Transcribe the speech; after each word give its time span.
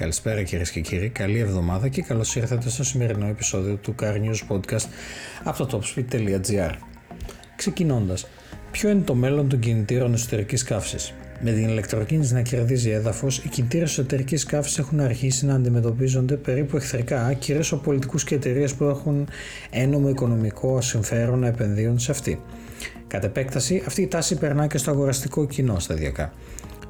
Καλησπέρα 0.00 0.42
κυρίες 0.42 0.70
και 0.70 0.80
κύριοι, 0.80 1.08
καλή 1.08 1.38
εβδομάδα 1.38 1.88
και 1.88 2.02
καλώς 2.02 2.36
ήρθατε 2.36 2.68
στο 2.68 2.84
σημερινό 2.84 3.26
επεισόδιο 3.26 3.76
του 3.76 3.94
Car 4.02 4.14
News 4.14 4.54
Podcast 4.54 4.86
από 5.44 5.66
το 5.66 5.80
topspeed.gr. 5.82 6.72
Ξεκινώντας, 7.56 8.26
ποιο 8.70 8.90
είναι 8.90 9.00
το 9.00 9.14
μέλλον 9.14 9.48
των 9.48 9.58
κινητήρων 9.58 10.12
εσωτερικής 10.12 10.62
καύσης; 10.62 11.14
Με 11.40 11.52
την 11.52 11.68
ηλεκτροκίνηση 11.68 12.34
να 12.34 12.42
κερδίζει 12.42 12.90
έδαφος, 12.90 13.38
οι 13.38 13.48
κινητήρες 13.48 13.90
εσωτερικής 13.90 14.44
καύσης 14.44 14.78
έχουν 14.78 15.00
αρχίσει 15.00 15.46
να 15.46 15.54
αντιμετωπίζονται 15.54 16.36
περίπου 16.36 16.76
εχθρικά, 16.76 17.32
κυρίως 17.32 17.72
από 17.72 17.82
πολιτικούς 17.82 18.24
και 18.24 18.34
εταιρείες 18.34 18.74
που 18.74 18.84
έχουν 18.84 19.28
ένομο 19.70 20.08
οικονομικό 20.08 20.80
συμφέρον 20.80 21.38
να 21.38 21.46
επενδύουν 21.46 21.98
σε 21.98 22.10
αυτή. 22.10 22.42
Κατ' 23.06 23.24
επέκταση, 23.24 23.82
αυτή 23.86 24.02
η 24.02 24.06
τάση 24.06 24.36
περνά 24.36 24.66
και 24.66 24.78
στο 24.78 24.90
αγοραστικό 24.90 25.46
κοινό 25.46 25.78
σταδιακά. 25.78 26.32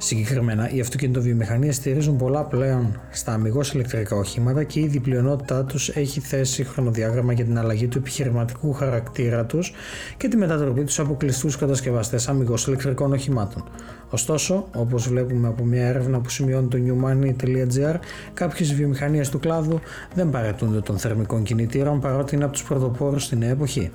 Συγκεκριμένα, 0.03 0.71
οι 0.71 0.81
αυτοκινητοβιομηχανίες 0.81 1.77
στηρίζουν 1.77 2.17
πολλά 2.17 2.45
πλέον 2.45 3.01
στα 3.11 3.33
αμυγός 3.33 3.73
ηλεκτρικά 3.73 4.17
οχήματα 4.17 4.65
και 4.65 4.81
ήδη 4.81 4.97
η 4.97 5.01
πλειονότητά 5.01 5.65
τους 5.65 5.89
έχει 5.89 6.21
θέσει 6.21 6.65
χρονοδιάγραμμα 6.65 7.33
για 7.33 7.45
την 7.45 7.59
αλλαγή 7.59 7.87
του 7.87 7.99
επιχειρηματικού 7.99 8.73
χαρακτήρα 8.73 9.45
τους 9.45 9.73
και 10.17 10.29
τη 10.29 10.37
μετατροπή 10.37 10.85
τους 10.85 10.99
από 10.99 11.15
κλειστούς 11.15 11.57
κατασκευαστές 11.57 12.29
αμυγός 12.29 12.67
ηλεκτρικών 12.67 13.13
οχημάτων. 13.13 13.65
Ωστόσο, 14.11 14.69
όπως 14.75 15.09
βλέπουμε 15.09 15.49
από 15.49 15.65
μια 15.65 15.87
έρευνα 15.87 16.21
που 16.21 16.29
σημειώνει 16.29 16.69
το 16.69 16.79
newmoney.gr, 16.87 17.95
κάποιες 18.35 18.75
βιομηχανίες 18.75 19.29
του 19.29 19.39
κλάδου 19.39 19.81
δεν 20.15 20.31
παρετούνται 20.31 20.81
των 20.81 20.99
θερμικών 20.99 21.43
κινητήρων 21.43 22.01
παρότι 22.01 22.35
είναι 22.35 22.45
από 22.45 22.53
τους 22.53 22.65
πρωτοπόρους 22.65 23.25
στην 23.25 23.39
νέα 23.39 23.51
εποχή. 23.51 23.91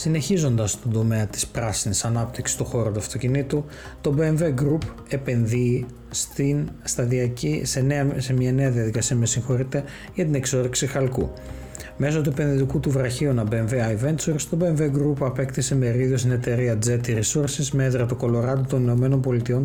Συνεχίζοντας 0.00 0.80
τον 0.80 0.92
τομέα 0.92 1.26
της 1.26 1.46
πράσινης 1.46 2.04
ανάπτυξης 2.04 2.56
του 2.56 2.64
χώρου 2.64 2.92
του 2.92 2.98
αυτοκινήτου, 2.98 3.64
το 4.00 4.14
BMW 4.18 4.42
Group 4.42 4.78
επενδύει 5.08 5.86
στην 6.10 6.68
σταδιακή, 6.82 7.60
σε, 7.64 7.80
νέα, 7.80 8.12
σε 8.16 8.32
μια 8.32 8.52
νέα 8.52 8.70
διαδικασία 8.70 9.16
με 9.16 9.26
για 10.14 10.24
την 10.24 10.34
εξόρυξη 10.34 10.86
χαλκού. 10.86 11.32
Μέσω 11.96 12.20
του 12.20 12.30
επενδυτικού 12.30 12.80
του 12.80 12.90
βραχίωνα 12.90 13.44
BMW 13.50 13.70
iVentures, 13.70 14.40
το 14.50 14.58
BMW 14.60 14.80
Group 14.80 15.16
απέκτησε 15.26 15.74
μερίδιος 15.74 16.20
στην 16.20 16.32
εταιρεία 16.32 16.78
Jet 16.86 17.00
Resources 17.06 17.68
με 17.72 17.84
έδρα 17.84 18.06
το 18.06 18.14
Κολοράντο 18.14 18.64
των 18.68 19.12
ΗΠΑ. 19.42 19.62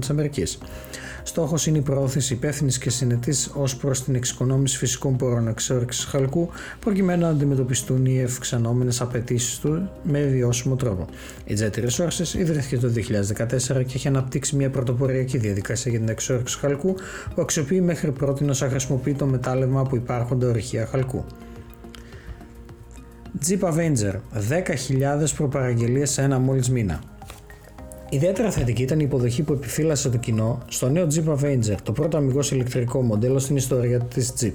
Στόχος 1.24 1.68
είναι 1.68 1.78
η 1.78 1.82
προώθηση 1.82 2.34
υπεύθυνης 2.34 2.78
και 2.78 2.90
συνετής 2.90 3.52
ως 3.54 3.76
προς 3.78 4.04
την 4.04 4.16
εξοικονόμηση 4.16 4.78
φυσικών 4.78 5.16
πόρων 5.16 5.48
εξόρυξης 5.48 6.06
χαλκού, 6.06 6.50
προκειμένου 6.80 7.22
να 7.22 7.28
αντιμετωπιστούν 7.28 8.06
οι 8.06 8.20
ευξανόμενε 8.20 8.92
απαιτήσεις 9.00 9.60
του 9.60 9.90
με 10.04 10.22
βιώσιμο 10.22 10.76
τρόπο. 10.76 11.06
Η 11.46 11.58
Jet 11.60 11.80
Resources 11.80 12.34
ιδρύθηκε 12.38 12.78
το 12.78 12.88
2014 12.88 13.84
και 13.86 13.96
έχει 13.96 14.08
αναπτύξει 14.08 14.56
μια 14.56 14.70
πρωτοποριακή 14.70 15.38
διαδικασία 15.38 15.92
για 15.92 16.00
την 16.00 16.10
εξόρυξη 16.10 16.60
χαλκού 16.60 16.96
που 17.36 17.42
αξιοποιεί 17.42 17.82
μέχρι 17.84 18.12
πρώτη 18.12 18.44
να 18.44 18.54
χρησιμοποιεί 18.54 19.14
το 19.14 19.26
μετάλλευμα 19.26 19.80
από 19.80 19.96
υπάρχοντα 19.96 20.48
ορυχεία 20.48 20.86
χαλκού. 20.86 21.26
Jeep 23.42 23.60
Avenger 23.60 24.14
10.000 24.50 25.34
προπαραγγελίες 25.36 26.12
σε 26.12 26.22
ένα 26.22 26.40
μόλις 26.40 26.70
μήνα. 26.70 27.00
Ιδιαίτερα 28.14 28.52
θετική 28.52 28.82
ήταν 28.82 29.00
η 29.00 29.04
υποδοχή 29.06 29.44
που 29.44 29.54
επιφύλασε 29.54 30.10
το 30.10 30.18
κοινό 30.18 30.62
στο 30.68 30.90
νέο 30.90 31.08
Jeep 31.14 31.34
Avenger, 31.34 31.76
το 31.84 31.92
πρώτο 31.92 32.18
αμυγός 32.18 32.52
ηλεκτρικό 32.52 33.02
μοντέλο 33.02 33.40
στην 33.40 33.56
ιστορία 33.56 34.00
της 34.00 34.34
Jeep. 34.42 34.54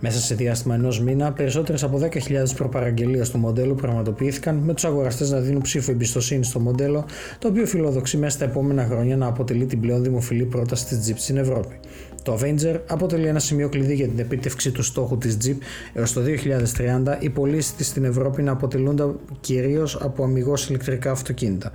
Μέσα 0.00 0.18
σε 0.18 0.34
διάστημα 0.34 0.74
ενός 0.74 1.00
μήνα, 1.00 1.32
περισσότερες 1.32 1.82
από 1.82 1.98
10.000 1.98 2.54
προπαραγγελίες 2.56 3.30
του 3.30 3.38
μοντέλου 3.38 3.74
πραγματοποιήθηκαν, 3.74 4.56
με 4.56 4.74
τους 4.74 4.84
αγοραστές 4.84 5.30
να 5.30 5.38
δίνουν 5.40 5.60
ψήφο 5.60 5.90
εμπιστοσύνη 5.90 6.44
στο 6.44 6.60
μοντέλο, 6.60 7.04
το 7.38 7.48
οποίο 7.48 7.66
φιλοδοξεί 7.66 8.16
μέσα 8.16 8.36
στα 8.36 8.44
επόμενα 8.44 8.84
χρόνια 8.84 9.16
να 9.16 9.26
αποτελεί 9.26 9.66
την 9.66 9.80
πλέον 9.80 10.02
δημοφιλή 10.02 10.44
πρόταση 10.44 10.86
της 10.86 10.98
Jeep 11.08 11.14
στην 11.16 11.36
Ευρώπη. 11.36 11.78
Το 12.22 12.38
Avenger 12.40 12.80
αποτελεί 12.86 13.26
ένα 13.26 13.38
σημείο 13.38 13.68
κλειδί 13.68 13.94
για 13.94 14.08
την 14.08 14.18
επίτευξη 14.18 14.70
του 14.70 14.82
στόχου 14.82 15.18
της 15.18 15.36
Jeep 15.44 15.56
έως 15.92 16.12
το 16.12 16.20
2030 16.20 17.16
οι 17.18 17.30
πωλήσεις 17.30 17.74
της 17.74 17.86
στην 17.86 18.04
Ευρώπη 18.04 18.42
να 18.42 18.52
αποτελούνται 18.52 19.04
κυρίως 19.40 19.98
από 20.00 20.24
αμυγός 20.24 20.68
ηλεκτρικά 20.68 21.10
αυτοκίνητα. 21.10 21.72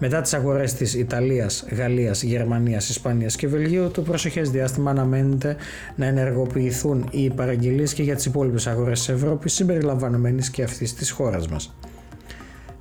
Μετά 0.00 0.20
τις 0.20 0.34
αγορές 0.34 0.74
της 0.74 0.94
Ιταλίας, 0.94 1.64
Γαλλίας, 1.76 2.22
Γερμανίας, 2.22 2.88
Ισπανίας 2.88 3.36
και 3.36 3.48
Βελγίου, 3.48 3.90
το 3.90 4.02
προσεχές 4.02 4.50
διάστημα 4.50 4.90
αναμένεται 4.90 5.56
να 5.96 6.06
ενεργοποιηθούν 6.06 7.08
οι 7.10 7.30
παραγγελίες 7.30 7.94
και 7.94 8.02
για 8.02 8.14
τις 8.14 8.24
υπόλοιπες 8.24 8.66
αγορές 8.66 8.98
της 8.98 9.08
Ευρώπης 9.08 9.52
συμπεριλαμβανομένης 9.52 10.50
και 10.50 10.62
αυτής 10.62 10.94
της 10.94 11.10
χώρας 11.10 11.48
μας. 11.48 11.74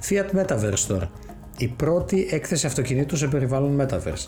Fiat 0.09 0.39
Metaverse 0.39 0.85
τώρα. 0.87 1.11
Η 1.59 1.67
πρώτη 1.67 2.27
έκθεση 2.31 2.65
αυτοκινήτου 2.65 3.17
σε 3.17 3.27
περιβάλλον 3.27 3.81
Metaverse. 3.81 4.27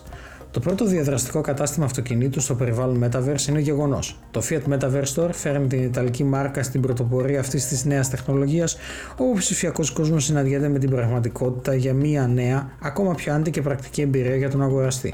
Το 0.51 0.59
πρώτο 0.59 0.85
διαδραστικό 0.85 1.41
κατάστημα 1.41 1.85
αυτοκινήτου 1.85 2.39
στο 2.39 2.55
περιβάλλον 2.55 3.03
Metaverse 3.03 3.47
είναι 3.49 3.59
γεγονός. 3.59 4.19
Το 4.31 4.41
Fiat 4.49 4.73
Metaverse 4.73 5.13
Store 5.15 5.29
φέρνει 5.31 5.67
την 5.67 5.83
Ιταλική 5.83 6.23
μάρκα 6.23 6.63
στην 6.63 6.81
πρωτοπορία 6.81 7.39
αυτής 7.39 7.67
της 7.67 7.85
νέας 7.85 8.09
τεχνολογίας, 8.09 8.77
όπου 9.11 9.29
ο 9.29 9.33
ψηφιακός 9.33 9.91
κόσμος 9.91 10.23
συναντιέται 10.23 10.67
με 10.67 10.79
την 10.79 10.89
πραγματικότητα 10.89 11.75
για 11.75 11.93
μια 11.93 12.27
νέα, 12.27 12.71
ακόμα 12.81 13.15
πιο 13.15 13.33
άντη 13.33 13.49
και 13.49 13.61
πρακτική 13.61 14.01
εμπειρία 14.01 14.35
για 14.35 14.49
τον 14.49 14.61
αγοραστή. 14.61 15.13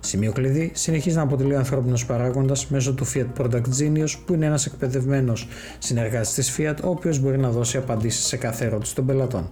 Σημείο 0.00 0.32
κλειδί 0.32 0.70
συνεχίζει 0.74 1.16
να 1.16 1.22
αποτελεί 1.22 1.54
ο 1.54 1.58
ανθρώπινος 1.58 2.06
παράγοντας 2.06 2.66
μέσω 2.66 2.94
του 2.94 3.06
Fiat 3.06 3.40
Product 3.40 3.62
Genius, 3.80 4.10
που 4.26 4.34
είναι 4.34 4.46
ένας 4.46 4.66
εκπαιδευμένος 4.66 5.48
συνεργάτης 5.78 6.32
της 6.32 6.56
Fiat, 6.58 6.76
ο 6.84 6.88
οποίος 6.88 7.18
μπορεί 7.18 7.38
να 7.38 7.50
δώσει 7.50 7.76
απαντήσεις 7.76 8.24
σε 8.24 8.36
κάθε 8.36 8.64
ερώτηση 8.64 8.94
των 8.94 9.06
πελατών. 9.06 9.48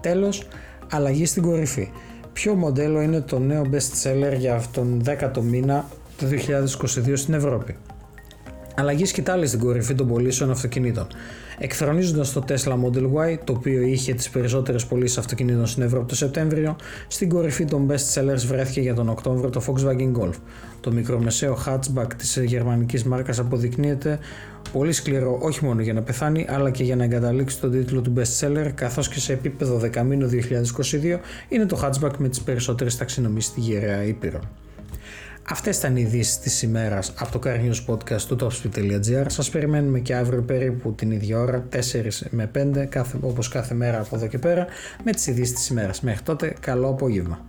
Τέλος, 0.00 0.48
αλλαγή 0.90 1.26
στην 1.26 1.42
κορυφή 1.42 1.90
ποιο 2.32 2.54
μοντέλο 2.54 3.00
είναι 3.00 3.20
το 3.20 3.38
νέο 3.38 3.62
best 3.72 4.02
seller 4.02 4.36
για 4.38 4.62
τον 4.72 5.02
10ο 5.06 5.40
μήνα 5.42 5.88
του 6.16 6.28
2022 6.28 7.12
στην 7.14 7.34
Ευρώπη; 7.34 7.76
Αλλαγής 8.80 9.08
σκητάλη 9.08 9.46
στην 9.46 9.58
κορυφή 9.58 9.94
των 9.94 10.08
πωλήσεων 10.08 10.50
αυτοκινήτων. 10.50 11.06
Εκθρονίζοντα 11.58 12.24
το 12.34 12.44
Tesla 12.48 12.72
Model 12.72 13.02
Y, 13.02 13.38
το 13.44 13.52
οποίο 13.52 13.80
είχε 13.82 14.14
τις 14.14 14.30
περισσότερες 14.30 14.86
πωλήσεις 14.86 15.18
αυτοκινήτων 15.18 15.66
στην 15.66 15.82
Ευρώπη 15.82 16.06
το 16.06 16.16
Σεπτέμβριο, 16.16 16.76
στην 17.08 17.28
κορυφή 17.28 17.64
των 17.64 17.90
best 17.90 18.14
sellers 18.14 18.44
βρέθηκε 18.46 18.80
για 18.80 18.94
τον 18.94 19.08
Οκτώβριο 19.08 19.50
το 19.50 19.62
Volkswagen 19.66 20.12
Golf. 20.20 20.34
Το 20.80 20.92
μικρομεσαίο 20.92 21.58
hatchback 21.66 22.14
της 22.16 22.38
γερμανικής 22.44 23.04
μάρκας 23.04 23.38
αποδεικνύεται 23.38 24.18
πολύ 24.72 24.92
σκληρό 24.92 25.38
όχι 25.40 25.64
μόνο 25.64 25.80
για 25.80 25.92
να 25.92 26.02
πεθάνει, 26.02 26.46
αλλά 26.48 26.70
και 26.70 26.84
για 26.84 26.96
να 26.96 27.04
εγκαταλείξει 27.04 27.60
τον 27.60 27.70
τίτλο 27.70 28.00
του 28.00 28.12
best 28.16 28.46
seller, 28.46 28.70
καθώς 28.74 29.08
και 29.08 29.20
σε 29.20 29.32
επίπεδο 29.32 29.78
δεκαμήνου 29.78 30.28
2022 30.28 31.18
είναι 31.48 31.66
το 31.66 31.80
hatchback 31.82 32.16
με 32.18 32.28
τις 32.28 32.40
περισσότερες 32.40 32.96
ταξινομίε 32.96 33.40
στη 33.40 33.60
γυραιά 33.60 34.04
Ήπειρο. 34.04 34.40
Αυτές 35.52 35.78
ήταν 35.78 35.96
οι 35.96 36.00
ειδήσεις 36.06 36.38
της 36.38 36.62
ημέρας 36.62 37.12
από 37.18 37.38
το 37.38 37.48
Car 37.50 37.56
News 37.56 37.94
Podcast 37.94 38.20
του 38.20 38.36
topspeed.gr. 38.40 39.24
Σας 39.26 39.50
περιμένουμε 39.50 39.98
και 40.00 40.14
αύριο 40.14 40.42
περίπου 40.42 40.94
την 40.94 41.10
ίδια 41.10 41.38
ώρα, 41.38 41.66
4 41.68 42.26
με 42.30 42.46
5, 42.46 42.86
κάθε, 42.86 43.18
όπως 43.20 43.48
κάθε 43.48 43.74
μέρα 43.74 44.00
από 44.00 44.16
εδώ 44.16 44.26
και 44.26 44.38
πέρα, 44.38 44.66
με 45.04 45.12
τις 45.12 45.26
ειδήσεις 45.26 45.54
της 45.54 45.68
ημέρας. 45.68 46.00
Μέχρι 46.00 46.22
τότε, 46.22 46.54
καλό 46.60 46.88
απόγευμα. 46.88 47.44